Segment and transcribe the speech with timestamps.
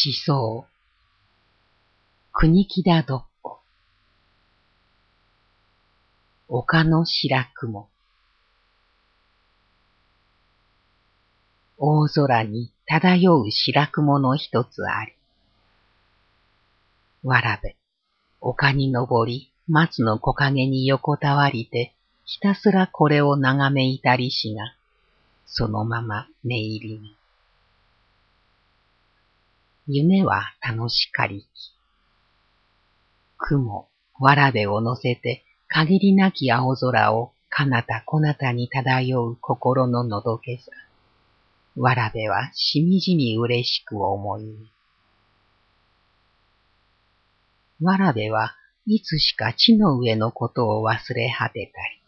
[0.00, 0.64] 思想。
[2.32, 3.58] 国木田どっこ。
[6.46, 7.88] 丘の白雲。
[11.78, 15.14] 大空に漂う白雲の一つあり。
[17.24, 17.74] わらべ、
[18.40, 21.92] 丘に登り、松の木陰に横たわりて、
[22.24, 24.76] ひたすらこれを眺めいたりしが、
[25.44, 27.17] そのまま寝入りに。
[29.90, 31.46] 夢は楽しかりき。
[33.38, 33.88] 雲、
[34.20, 40.70] わらべを乗せて限りなき青空を彼方こなたに漂う心ののどけさ。
[41.74, 44.70] わらべはしみじみ嬉しく思い
[47.80, 52.00] わらべはいつしか地の上のことを忘れ果てたり。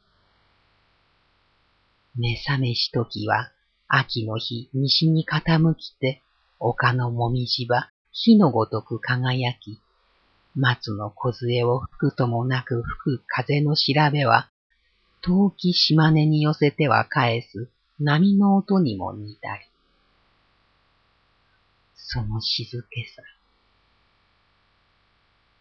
[2.17, 3.53] 目覚めしときは
[3.89, 6.21] 秋の日西に傾きて
[6.61, 9.81] 丘のもみじは火のごとく輝き、
[10.55, 14.51] 松の梢を吹くともなく吹く風の調べは、
[15.23, 19.65] 遠き島根に寄せては返す波の音にも似たり。
[21.95, 23.23] その静けさ。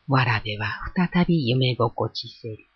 [0.10, 2.68] わらべは再び夢心地せり。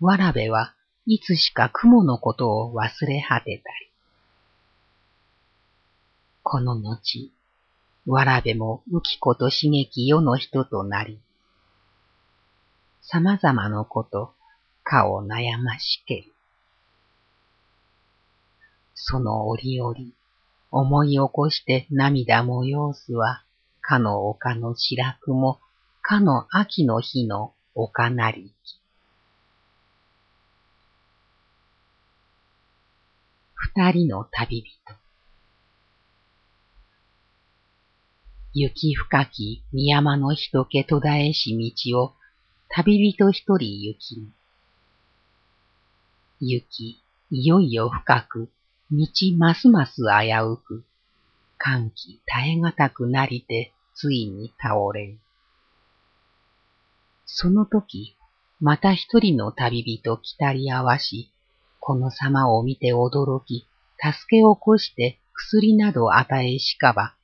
[0.00, 3.95] わらべはいつしか雲のことを忘れ果てたり。
[6.48, 7.32] この後、
[8.06, 11.18] わらべも浮き子と刺激世の人となり、
[13.02, 14.32] 様々のこと、
[14.84, 16.32] 顔悩ましけり。
[18.94, 19.96] その折々、
[20.70, 23.42] 思い起こして涙催すは、
[23.80, 25.58] かの丘の白雲、
[26.00, 28.80] かの秋の日の丘なりき。
[33.74, 35.05] 二人の旅人。
[38.58, 42.14] 雪深き三山の人気途絶えし道を
[42.70, 44.30] 旅人一人行きに。
[46.40, 46.98] 雪、
[47.30, 48.48] いよいよ深く、
[48.90, 49.06] 道
[49.36, 50.84] ますます危うく、
[51.58, 55.20] 寒気耐え難くなりて、ついに倒れん。
[57.26, 58.16] その時、
[58.58, 61.30] また一人の旅人来たり合わし、
[61.78, 63.68] この様を見て驚き、
[64.00, 67.16] 助けを起こして薬など与えしかば、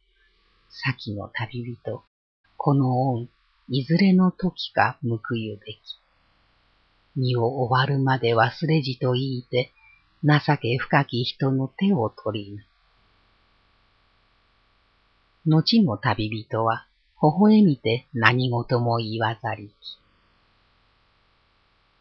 [0.84, 2.02] 先の旅人、
[2.56, 3.28] この恩、
[3.68, 5.78] いずれの時か報ゆべき。
[7.14, 9.70] 身を終わるまで忘れじと言いて、
[10.24, 12.64] 情け深き人の手を取りぬ。
[15.46, 16.84] 後の旅人は、
[17.22, 19.98] 微笑みて何事も言わざりき。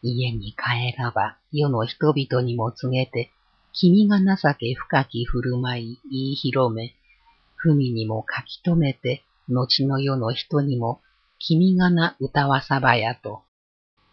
[0.02, 3.30] 家に帰らば世の人々にも告げて、
[3.72, 6.96] 君が情け深き振る舞い言い広め、
[7.64, 11.00] 文にも書き留めて、後の世の人にも、
[11.38, 13.42] 君がな歌わさばやと、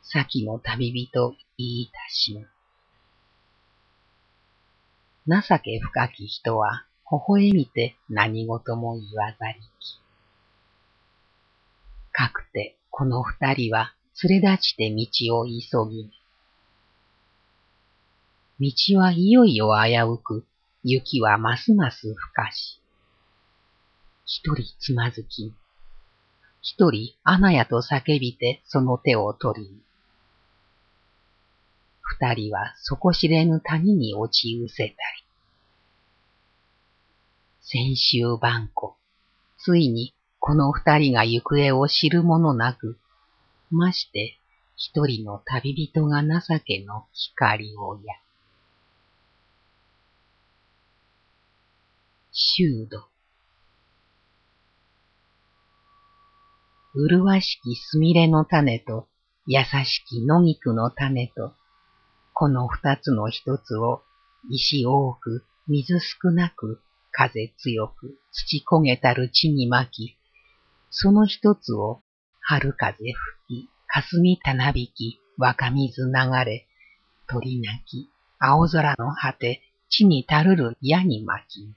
[0.01, 2.47] 先の旅人言いたしぬ。
[5.27, 9.99] 情け深き人は、微笑みて何事も言わざりき。
[12.11, 13.93] かくて、この二人は
[14.23, 16.11] 連れ立ちて道を急ぎ
[18.59, 20.45] 道はいよいよ危うく、
[20.83, 22.78] 雪はますます深し。
[24.31, 25.55] 一人つまずき、
[26.61, 29.81] 一人穴やと叫びてその手を取り、
[32.01, 34.95] 二人は底知れぬ谷に落ちうせたり。
[37.61, 38.95] 先週晩子、
[39.57, 42.99] ついにこの二人が行方を知るものなく、
[43.71, 44.37] まして
[44.75, 48.13] 一人の旅人が情けの光をや。
[52.31, 53.09] 修道
[57.07, 59.07] 麗しきすみれの種と、
[59.45, 61.53] 優しき野菊の種と、
[62.33, 64.03] この二つの一つを、
[64.49, 70.17] 石多く、水少なく、風強く、土焦げたる地に巻き、
[70.89, 72.01] その一つを、
[72.41, 72.95] 春風
[73.47, 76.11] 吹き、霞たなびき、若水流
[76.45, 76.67] れ、
[77.27, 78.09] 鳥鳴き、
[78.39, 81.73] 青空の果て、地にたるる矢に巻き。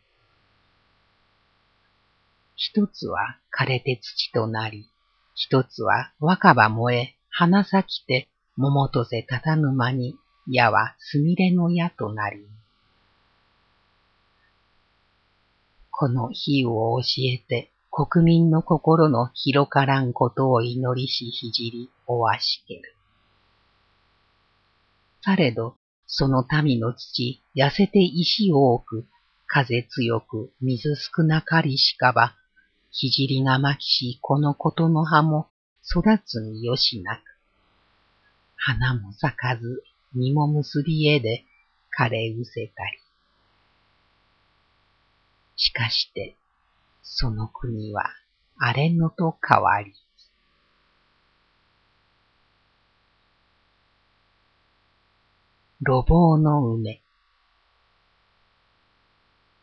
[2.56, 4.91] 一つは枯れて土となり、
[5.34, 12.46] 一つは若葉燃え、花咲きて、桃とせたたぬ間に、矢はすみれの矢となり。
[15.90, 22.82] この比喩を教えて、国民の心の広からんことを祈りしひじり、おわしける。
[25.22, 25.76] されど、
[26.06, 29.06] その民の土、痩せて石多く、
[29.46, 32.34] 風強く水少なかりしかば、
[32.92, 33.08] 聖
[33.42, 35.48] がまきしこのことの葉も
[35.82, 37.20] 育つによしなく。
[38.56, 39.82] 花も咲かず、
[40.14, 41.44] 実も結びえで
[41.98, 42.98] 枯れうせたり。
[45.56, 46.36] しかして、
[47.02, 48.04] その国は
[48.58, 49.94] 荒れ野と変わり。
[55.80, 57.00] 路傍の梅。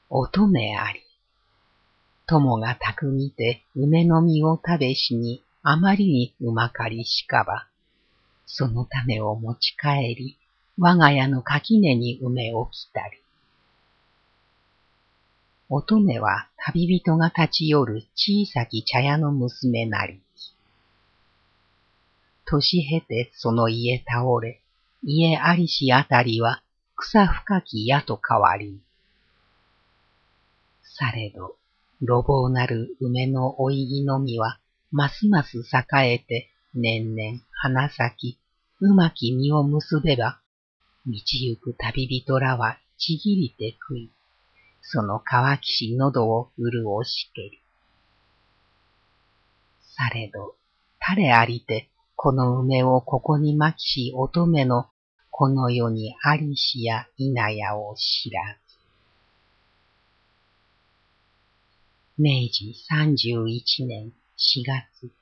[0.09, 1.08] 乙女あり。
[2.29, 7.67] 友が巧みて梅の実を食べしにあまりにうまかりしかば、
[8.45, 10.37] その種を持ち帰り、
[10.77, 13.17] 我が家の垣根に梅を来たり。
[15.69, 20.21] 乙女は旅人が立ち寄る小さき茶屋の娘なり。
[22.45, 24.61] 年経てその家倒れ、
[25.03, 26.61] 家ありしあたりは
[26.95, 28.79] 草深き矢と変わり。
[30.83, 31.58] されど、
[32.01, 34.59] 路傍なる梅の老いぎの実は、
[34.91, 38.39] ますます栄えて、年々花咲き、
[38.79, 40.39] うまき実を結べば、
[41.05, 44.11] 道行く旅人らはちぎりて食い、
[44.81, 47.61] その乾きし喉を潤しけり。
[49.81, 50.55] されど、
[51.05, 54.87] 誰ありて、この梅をここにまきし乙女の、
[55.31, 58.58] この世にありしやいなやを知らず。
[62.21, 65.13] 明治31年4月。